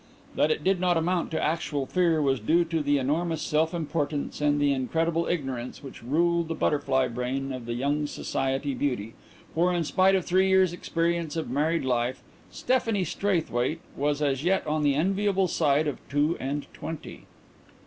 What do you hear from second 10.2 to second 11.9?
three years' experience of married